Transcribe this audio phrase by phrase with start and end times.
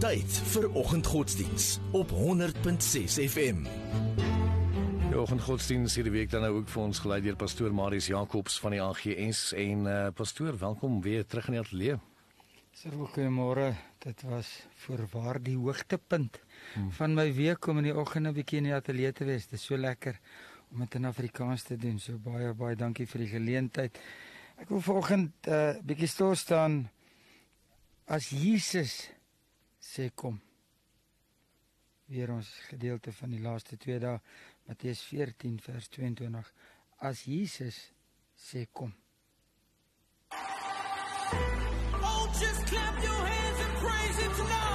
[0.03, 3.59] Tyd vir oggendgodsdiens op 100.6 FM.
[5.13, 8.73] Die oggendgodsdiens hierdie week dan nou ook vir ons gelei deur pastoor Marius Jacobs van
[8.77, 11.97] die AGS en uh, pastoor, welkom weer terug in die ateljee.
[12.83, 13.75] Goeiemôre.
[14.03, 14.49] Dit was
[14.83, 16.41] voorwaar die hoogtepunt
[16.75, 16.91] hmm.
[16.93, 19.47] van my week om in die oggend 'n bietjie in die ateljee te wees.
[19.47, 20.19] Dit is so lekker
[20.71, 21.99] om dit in Afrikaans te doen.
[21.99, 23.99] So baie baie dankie vir die geleentheid.
[24.57, 26.91] Ek wil vanoggend 'n uh, bietjie stil staan
[28.07, 29.11] as Jesus
[29.81, 30.41] sê kom.
[32.07, 34.21] Weer ons gedeelte van die laaste 2 dae
[34.67, 36.53] Matteus 14 vers 22
[36.99, 37.93] as Jesus
[38.35, 38.93] sê kom.
[42.43, 44.72] Just clap your hands and praise Him tonight.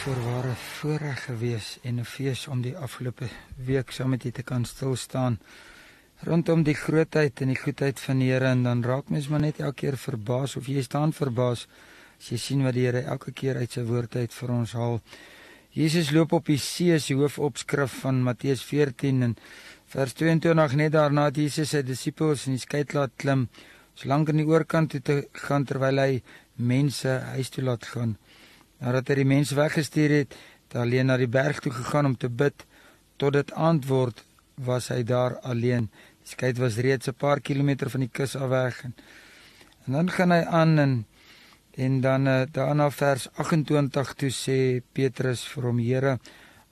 [0.00, 4.42] Voorwaar 'n voorreg gewees en 'n fees om die afgelope week saam met u te
[4.42, 5.38] kan stil staan
[6.20, 9.60] rondom die grootheid en die goedheid van die Here en dan raak mens maar net
[9.60, 11.66] elke keer verbaas of jy staan verbaas
[12.18, 15.00] as jy sien wat die Here elke keer uit sy woord uit vir ons haal.
[15.70, 19.36] Jesus loop op die see, die hoofopskrif van Matteus 14 en
[19.86, 23.48] vers 22 net daarna het Jesus sy disippels in die skei laat klim,
[23.94, 26.22] so lank aan die oorkant toe te gaan terwyl hy
[26.56, 28.16] mense huis toe laat gaan.
[28.80, 30.36] Nadat hy die mense weggestuur het,
[30.68, 32.64] het hy alleen na die berg toe gegaan om te bid
[33.20, 34.24] tot dit aand word
[34.64, 35.88] was hy daar alleen.
[36.24, 38.84] Die skei was reeds 'n paar kilometer van die kus af weg.
[38.84, 38.94] En,
[39.86, 41.06] en dan gaan hy aan en
[41.74, 46.18] en dan uh, daarna vers 28 toe sê Petrus vir hom Here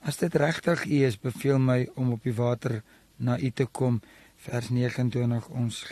[0.01, 2.83] as dit regtig U is beveel my om op die water
[3.17, 4.01] na U te kom.
[4.37, 5.85] Vers 29 ons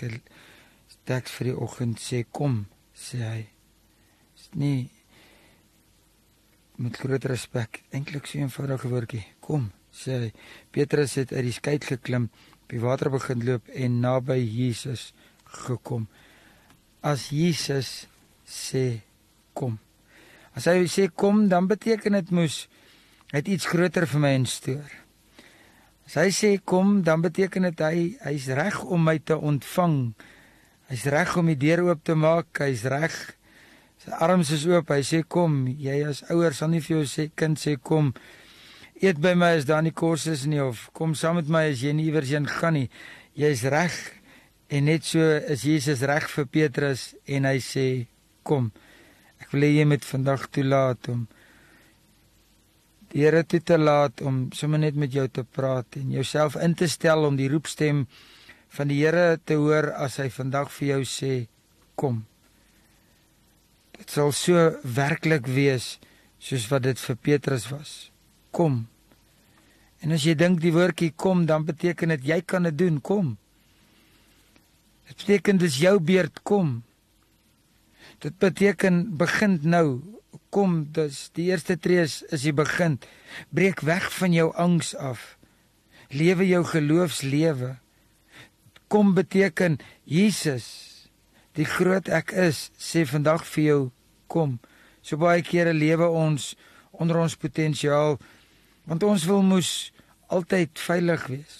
[1.04, 3.46] teks vir die oggend sê kom sê hy.
[4.34, 4.95] Is nie
[6.78, 9.24] met groot respek eintlik so 'n eenvoudige woordjie.
[9.40, 10.32] Kom sê hy
[10.70, 12.30] Petrus het uit die skei geklim
[12.62, 15.12] op die water begin loop en naby Jesus
[15.44, 16.08] gekom.
[17.00, 18.06] As Jesus
[18.44, 19.00] sê
[19.52, 19.78] kom.
[20.54, 22.68] As hy sê kom dan beteken dit moes
[23.32, 25.06] hy het iets groter vir my instoor
[26.06, 30.14] as hy sê kom dan beteken dit hy hy's reg om my te ontvang.
[30.86, 33.14] Hy's reg om die deur oop te maak hy's reg
[34.06, 37.24] sy arms is oop hy sê kom jy as ouer sal nie vir jou sê
[37.34, 38.12] kind sê kom
[39.02, 41.82] eet by my as daar nie kos is nie of kom saam met my as
[41.82, 42.90] jy nie iewers heen gaan nie.
[43.36, 43.96] Jy's reg.
[44.70, 47.86] En net so is Jesus reg vir Petrus en hy sê
[48.46, 48.70] kom.
[49.42, 51.26] Ek wil hê jy moet vandag toelaat om
[53.10, 56.74] die Here toe te laat om sommer net met jou te praat en jouself in
[56.78, 58.06] te stel om die roepstem
[58.78, 61.34] van die Here te hoor as hy vandag vir jou sê
[61.98, 62.24] kom.
[63.96, 65.96] Dit sal so werklik wees
[66.38, 67.94] soos wat dit vir Petrus was
[68.56, 68.86] kom.
[70.04, 73.34] En as jy dink die woordjie kom, dan beteken dit jy kan dit doen, kom.
[75.06, 76.78] Dit beteken dis jou beurt kom.
[78.24, 79.88] Dit beteken begin nou.
[80.54, 82.96] Kom, dis die eerste tree is, is jy begin.
[83.52, 85.34] Breek weg van jou angs af.
[86.12, 87.74] Lewe jou geloofslewe.
[88.92, 90.66] Kom beteken Jesus,
[91.56, 93.80] die groot ek is, sê vandag vir jou
[94.28, 94.58] kom.
[95.02, 96.54] So baie kere lewe ons
[96.96, 98.18] onder ons potensiaal
[98.86, 99.90] want ons wil moes
[100.30, 101.54] altyd veilig wees.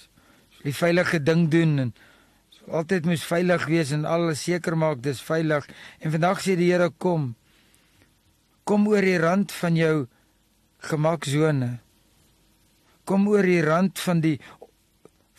[0.62, 1.94] Die veilige ding doen en
[2.66, 5.66] altyd moes veilig wees en alles seker maak dis veilig.
[6.02, 7.34] En vandag sê die Here kom.
[8.66, 10.06] Kom oor die rand van jou
[10.90, 11.76] gemaksone.
[13.06, 14.36] Kom oor die rand van die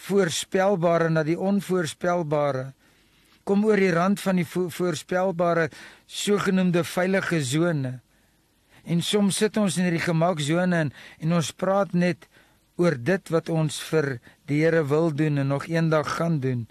[0.08, 2.72] voorspelbare na die onvoorspelbare.
[3.48, 5.70] Kom oor die rand van die vo voorspelbare
[6.12, 7.94] sogenaamde veilige sone.
[8.84, 10.92] En soms sit ons in hierdie gemaksone en,
[11.24, 12.28] en ons praat net
[12.76, 14.18] oor dit wat ons vir
[14.52, 16.66] die Here wil doen en nog eendag gaan doen.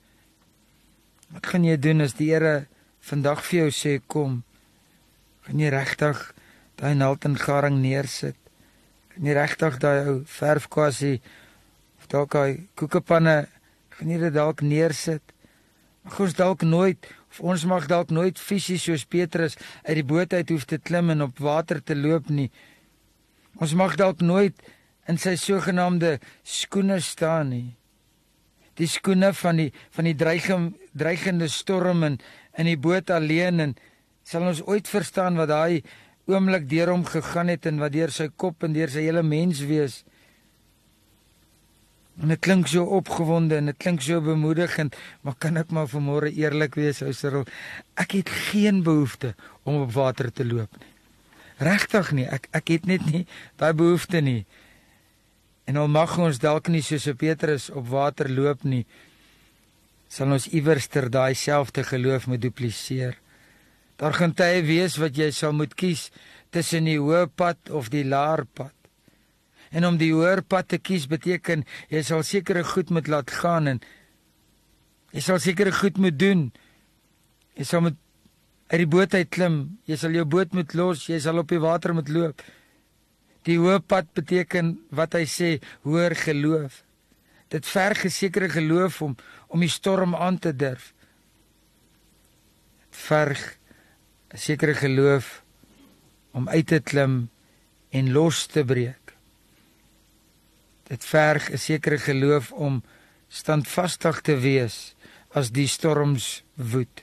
[1.33, 2.67] Wat gaan jy doen as die Here
[3.09, 4.43] vandag vir jou sê kom?
[5.47, 6.21] Gaan jy regtig
[6.77, 8.37] daai naald en garing neersit?
[9.15, 11.19] Gaan jy regtig daai ou verfkwassie
[11.99, 13.39] of dalk daai koekepanne
[13.97, 15.25] gaan jy dit dalk neersit?
[16.07, 20.33] Mag ons dalk nooit of ons mag dalk nooit fisies soos Petrus uit die boot
[20.33, 22.47] uit hoef te klim en op water te loop nie.
[23.59, 24.55] Ons mag dalk nooit
[25.11, 26.17] in sy sogenaamde
[26.47, 27.75] skoene staan nie.
[28.79, 32.21] Die skoene van die van die dreigende dreigende storm en
[32.57, 33.75] in die boot alleen en
[34.23, 35.83] sal ons ooit verstaan wat daai
[36.31, 39.65] oomblik deur hom gegaan het en wat deur sy kop en deur sy hele mens
[39.67, 40.05] wees.
[42.23, 46.33] En dit klink so opgewonde en dit klink so bemoedigend, maar kan ek maar vanmôre
[46.33, 47.45] eerlik wees, ou Cyril?
[48.01, 49.35] Ek het geen behoefte
[49.69, 50.93] om op water te loop nie.
[51.57, 52.27] Regtig nie.
[52.29, 53.25] Ek ek het net nie
[53.61, 54.45] daai behoefte nie.
[55.67, 58.85] En al mag ons dalk nie soos Petrus op water loop nie,
[60.09, 63.17] sal ons iewers ter daai selfde geloof moet dupliseer.
[63.97, 66.11] Daar gaan tye wees wat jy sal moet kies
[66.55, 68.76] tussen die hoë pad of die laer pad.
[69.71, 73.67] En om die hoër pad te kies beteken jy sal sekere goed moet laat gaan
[73.67, 73.81] en
[75.13, 76.53] jy sal sekere goed moet doen.
[77.57, 77.99] Jy sal moet
[78.67, 81.63] uit die boot uit klim, jy sal jou boot moet los, jy sal op die
[81.63, 82.43] water moet loop.
[83.47, 85.51] Die hoë pad beteken wat hy sê,
[85.87, 86.83] hoër geloof.
[87.49, 89.17] Dit verg 'n sekere geloof om
[89.49, 90.93] om die storm aan te durf.
[92.91, 93.59] Dit verg
[94.35, 95.43] 'n sekere geloof
[96.33, 97.31] om uit te klim
[97.91, 99.06] en los te breek.
[100.87, 102.83] Dit verg 'n sekere geloof om
[103.29, 104.95] standvastig te wees
[105.31, 107.03] as die storms woed.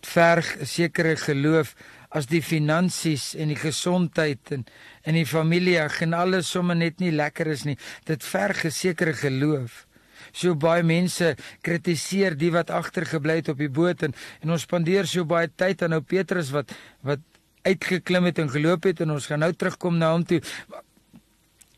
[0.00, 1.74] Dit verg 'n sekere geloof
[2.08, 4.66] as die finansies en die gesondheid en
[5.02, 7.78] in die familie en alles sommer net nie lekker is nie.
[8.04, 9.86] Dit verg 'n sekere geloof.
[10.32, 11.34] so baie mense
[11.66, 15.82] kritiseer die wat agtergebly het op die boot en en ons spandeer so baie tyd
[15.82, 17.20] aan nou Petrus wat wat
[17.62, 20.40] uitgeklim het en geloop het en ons gaan nou terugkom na hom toe.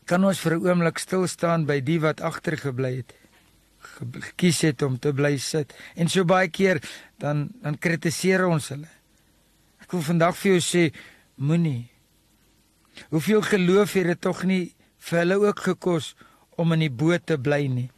[0.05, 3.13] Kan ons vir 'n oomblik stil staan by die wat agtergebly het?
[4.19, 5.73] gekies het om te bly sit.
[5.95, 6.81] En so baie keer
[7.21, 8.89] dan dan kritiseer ons hulle.
[9.83, 10.83] Ek wil vandag vir jou sê
[11.35, 11.89] moenie.
[13.11, 14.63] Hoeveel geloof het dit tog nie
[15.07, 16.15] vir hulle ook gekos
[16.57, 17.89] om in die boot te bly nie.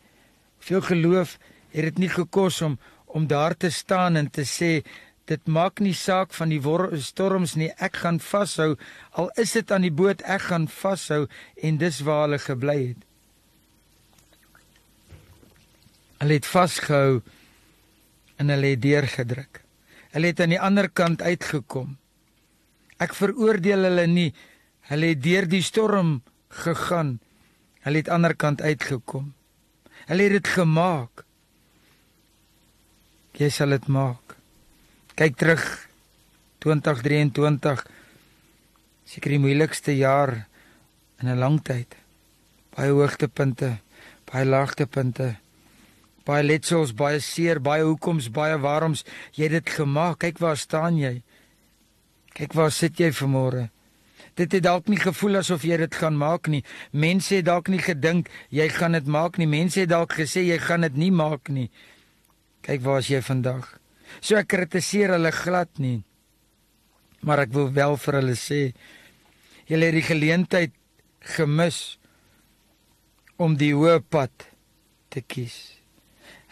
[0.59, 1.37] Hoeveel geloof
[1.71, 4.83] het dit nie gekos om om daar te staan en te sê
[5.27, 6.62] dit maak nie saak van die
[7.03, 8.75] storms nie ek gaan vashou
[9.12, 11.27] al is dit aan die boot ek gaan vashou
[11.62, 13.07] en dis waar hulle gebly het
[16.17, 17.22] Hulle het vasgehou
[18.41, 19.62] en hulle het deurgedruk.
[20.13, 21.98] Hulle het aan die ander kant uitgekom.
[22.98, 24.31] Ek veroordeel hulle nie.
[24.89, 26.22] Hulle het deur die storm
[26.63, 27.17] gegaan.
[27.86, 29.34] Hulle het aan die ander kant uitgekom.
[30.10, 31.25] Hulle het dit gemaak.
[33.38, 34.26] Jy sal dit maak.
[35.17, 35.63] Kyk terug
[36.62, 37.81] 2023.
[39.07, 40.47] Seker die moeilikste jaar
[41.19, 41.95] in 'n lang tyd.
[42.75, 43.79] Baie hoogtepunte,
[44.29, 45.38] baie laagtepunte
[46.27, 49.05] baie letsels, baie seer, baie hoekoms, baie waaroms
[49.38, 50.19] jy dit gemaak.
[50.25, 51.21] Kyk waar staan jy?
[52.38, 53.69] Kyk waar sit jy vanmôre?
[54.38, 56.63] Dit het dalk nie gevoel asof jy dit gaan maak nie.
[56.91, 59.50] Mense het dalk nie gedink jy gaan dit maak nie.
[59.50, 61.69] Mense het dalk gesê jy gaan dit nie maak nie.
[62.67, 63.77] Kyk waar is jy vandag?
[64.19, 66.03] So ek kritiseer hulle glad nie.
[67.21, 68.61] Maar ek wil wel vir hulle sê
[69.67, 70.73] jy het die geleentheid
[71.35, 71.97] gemis
[73.37, 74.47] om die hoë pad
[75.11, 75.57] te kies.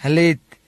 [0.03, 0.59] Hulle het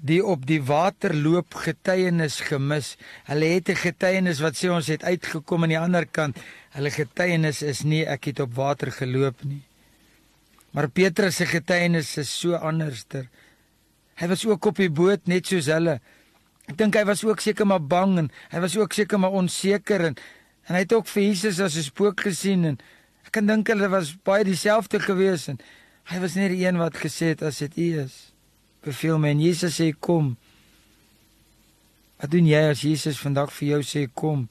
[0.00, 2.96] die op die water loop getuienis gemis.
[3.28, 6.38] Hulle het 'n getuienis wat sê ons het uitgekom aan die ander kant.
[6.70, 9.62] Hulle getuienis is nie ek het op water geloop nie.
[10.72, 13.28] Maar Petrus se getuienis is so anderster.
[14.20, 15.98] Hy was ook op die boot net soos hulle.
[16.68, 20.10] Ek dink hy was ook seker maar bang en hy was ook seker maar onseker
[20.12, 20.20] en
[20.68, 22.76] en hy het ook vir Jesus as 'n spook gesien en
[23.26, 25.58] ek kan dink hulle was baie dieselfde gewees en
[26.12, 28.30] hy was net die een wat gesê het as dit U is
[28.84, 30.36] beveel my en Jesus sê kom.
[32.20, 34.48] Wat doen jy as Jesus vandag vir jou sê kom?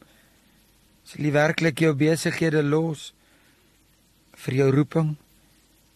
[1.06, 3.12] Sal jy werklik jou besighede los
[4.46, 5.16] vir jou roeping?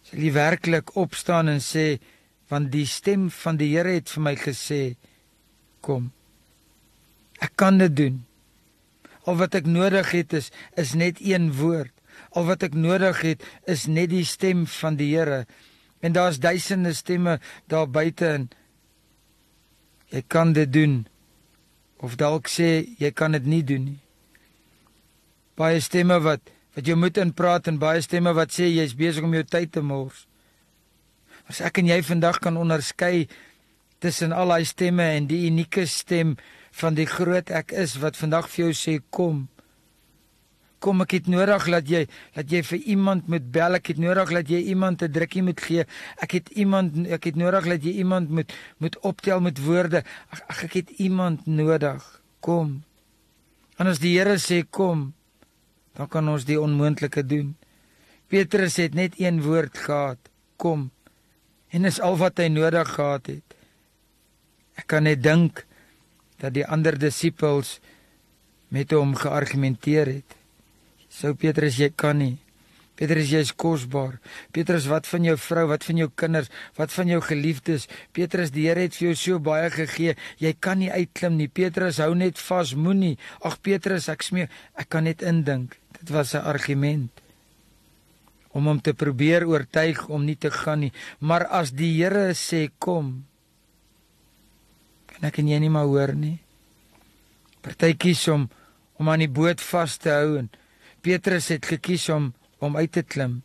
[0.06, 2.00] Sal jy werklik opstaan en sê
[2.48, 4.82] want die stem van die Here het vir my gesê
[5.84, 6.10] kom.
[7.40, 8.22] Ek kan dit doen.
[9.24, 11.92] Al wat ek nodig het is is net een woord.
[12.36, 15.44] Al wat ek nodig het is net die stem van die Here.
[16.04, 18.48] En daar's duisende stemme daar buite en
[20.12, 21.06] jy kan dit doen
[22.04, 24.00] of dalk sê jy kan dit nie doen nie.
[25.56, 29.34] Baie stemme wat wat jy moet inpraat en baie stemme wat sê jy's besig om
[29.34, 30.26] jou tyd te mors.
[31.50, 33.26] As ek en jy vandag kan onderskei
[34.00, 36.36] tussen al daai stemme en die unieke stem
[36.80, 39.44] van die groot ek is wat vandag vir jou sê kom.
[40.84, 42.02] Kom ek het nodig dat jy
[42.36, 43.78] dat jy vir iemand moet bel.
[43.78, 45.84] Ek het nodig dat jy iemand 'n drukkie moet gee.
[46.20, 50.04] Ek het iemand ek het nodig dat jy iemand moet moet optel met woorde.
[50.30, 52.02] Ag, ag ek het iemand nodig.
[52.40, 52.84] Kom.
[53.78, 55.14] En as die Here sê kom
[55.94, 57.56] dan kan ons die onmoontlike doen.
[58.26, 60.18] Petrus het net een woord gehad.
[60.56, 60.90] Kom
[61.74, 63.58] en is al wat hy nodig gehad het
[64.78, 65.64] ek kan net dink
[66.38, 67.78] dat die ander disippels
[68.74, 70.38] met hom geargumenteer het
[71.14, 72.34] Sou Petrus jy kan nie.
[72.98, 74.16] Petrus jy is kosbaar.
[74.54, 77.86] Petrus wat van jou vrou, wat van jou kinders, wat van jou geliefdes?
[78.14, 80.16] Petrus die Here het vir jou so baie gegee.
[80.42, 81.50] Jy kan nie uitklim nie.
[81.50, 83.14] Petrus hou net vas, moenie.
[83.46, 85.78] Ag Petrus, ek smeek, ek kan net indink.
[86.00, 87.23] Dit was 'n argument
[88.54, 90.92] om hom te probeer oortuig om nie te gaan nie.
[91.18, 93.24] Maar as die Here sê kom,
[95.10, 96.38] kan ek en jy nie maar hoor nie.
[97.64, 98.48] Partytjies om
[98.94, 100.52] om aan die boot vas te hou en
[101.02, 102.30] Petrus het gekies om
[102.62, 103.42] om uit te klim.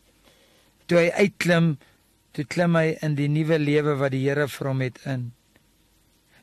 [0.88, 1.74] Toe hy uitklim,
[2.32, 5.26] toe klim hy in die nuwe lewe wat die Here vir hom het in.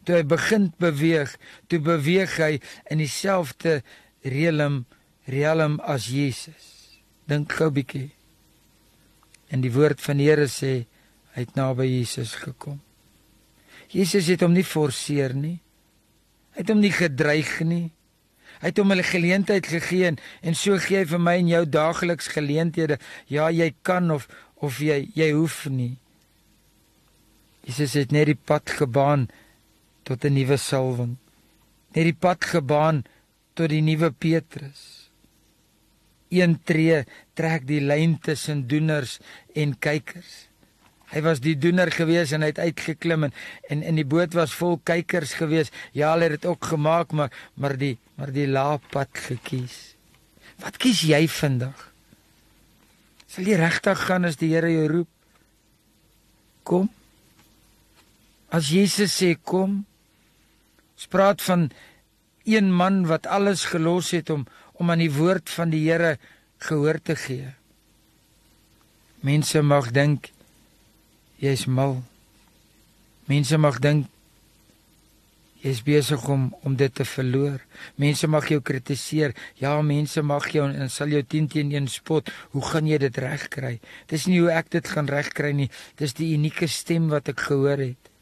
[0.04, 1.32] Toe hy begin beweeg,
[1.70, 2.52] toe beweeg hy
[2.90, 3.80] in dieselfde
[4.26, 4.84] realm,
[5.30, 6.68] realm as Jesus.
[7.30, 8.15] Dink gou bietjie.
[9.48, 10.86] En die woord van die Here sê
[11.34, 12.80] hy het naby Jesus gekom.
[13.92, 15.58] Jesus het hom nie forceer nie.
[16.56, 17.90] Hy het hom nie gedreig nie.
[18.60, 22.28] Hy het hom 'n geleentheid gegee en so gee hy vir my en jou daagliks
[22.28, 22.98] geleenthede.
[23.28, 25.98] Ja, jy kan of of jy jy hoef nie.
[27.66, 29.28] Jesus het net die pad gebaan
[30.02, 31.16] tot 'n nuwe salwing.
[31.94, 33.04] Net die pad gebaan
[33.54, 35.05] tot die nuwe Petrus.
[36.28, 37.04] Een tree
[37.38, 39.18] trek die lyn tussen doeners
[39.54, 40.46] en kykers.
[41.12, 43.34] Hy was die doener gewees en hy het uitgeklim en
[43.70, 45.70] en in die boot was vol kykers gewees.
[45.94, 49.94] Ja, hulle het dit ook gemaak, maar maar die maar die laappad gekies.
[50.62, 51.92] Wat kies jy vandag?
[53.28, 55.10] Sal jy regtig gaan as die Here jou roep?
[56.66, 56.88] Kom.
[58.48, 59.84] As Jesus sê kom,
[60.96, 61.68] spraak van
[62.46, 64.46] een man wat alles gelos het om
[64.80, 66.16] om aan die woord van die Here
[66.66, 67.52] gehoor te gee.
[69.24, 70.30] Mense mag dink
[71.42, 71.98] jy's mal.
[73.26, 74.06] Mense mag dink
[75.64, 77.58] jy's besig om om dit te verloor.
[78.00, 79.34] Mense mag jou kritiseer.
[79.60, 82.30] Ja, mense mag jou en sal jou 10 teen 1 spot.
[82.54, 83.78] Hoe gaan jy dit regkry?
[84.10, 85.70] Dis nie hoe ek dit gaan regkry nie.
[85.98, 88.12] Dis die unieke stem wat ek gehoor het.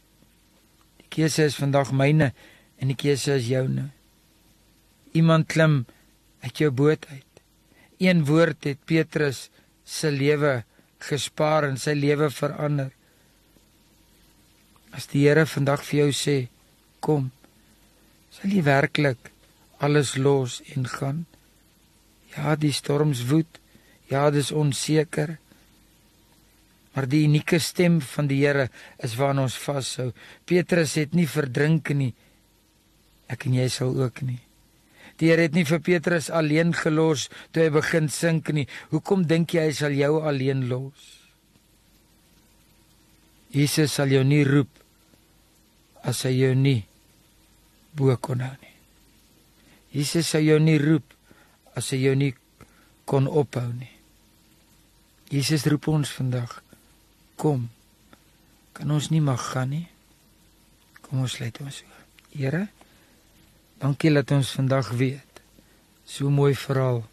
[1.02, 2.32] Die keuse is vandag myne
[2.80, 3.90] en die keuse is joune.
[5.14, 5.84] Iemand klim
[6.44, 7.42] uit jou boot uit.
[7.98, 9.48] Een woord het Petrus
[9.84, 10.62] se lewe
[11.04, 12.90] gespaar en sy lewe verander.
[14.94, 16.36] As die Here vandag vir jou sê,
[17.04, 17.30] kom,
[18.32, 19.30] sal jy werklik
[19.84, 21.24] alles los en gaan?
[22.34, 23.60] Ja, die storms woed.
[24.10, 25.36] Ja, dis onseker.
[26.94, 28.68] Maar die unieke stem van die Here
[29.02, 30.12] is waarna ons vashou.
[30.46, 32.12] Petrus het nie verdrink nie.
[33.30, 34.40] Ek en jy sal ook nie.
[35.20, 38.66] Die Here het nie vir Petrus alleen gelos toe hy begin sink nie.
[38.90, 41.12] Hoekom dink jy hy sal jou alleen los?
[43.54, 44.70] Jesus sal jou nie roep
[46.02, 46.82] as hy jou nie
[47.94, 48.74] bo kon hou nie.
[49.94, 51.14] Jesus sal jou nie roep
[51.78, 52.32] as hy jou nie
[53.06, 53.92] kon ophou nie.
[55.30, 56.58] Jesus roep ons vandag.
[57.38, 57.68] Kom.
[58.74, 59.86] Kan ons nie mag gaan nie.
[61.02, 61.90] Kom ons sluit ons so.
[62.34, 62.66] Here,
[63.84, 65.40] dankie dat ons vandag weet.
[66.08, 67.04] So mooi verhaal.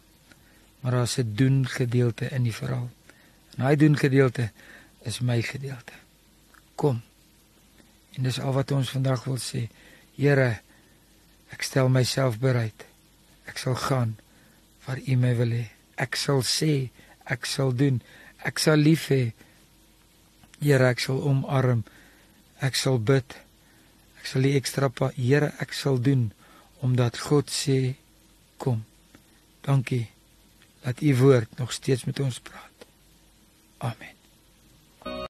[0.80, 2.90] Maar daar's 'n doen gedeelte in die verhaal.
[3.56, 4.50] En daai doen gedeelte
[5.02, 5.92] is my gedeelte.
[6.74, 7.02] Kom.
[8.12, 9.68] En dis al wat ons vandag wil sê.
[10.16, 10.60] Here,
[11.48, 12.84] ek stel myself bereid.
[13.44, 14.16] Ek sal gaan
[14.84, 15.66] waar U my wil hê.
[15.94, 16.90] Ek sal sê,
[17.24, 18.02] ek sal doen.
[18.38, 19.32] Ek sal lief hê.
[20.60, 21.84] Here, ek sal omarm.
[22.58, 23.34] Ek sal bid.
[24.20, 26.32] Ek sal die ekstra pa, Here, ek sal doen
[26.82, 27.94] omdat God sê
[28.58, 28.82] kom.
[29.62, 30.10] Dankie
[30.82, 32.86] dat U woord nog steeds met ons praat.
[33.78, 34.21] Amen.